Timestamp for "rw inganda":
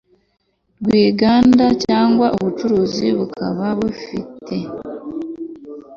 0.81-1.65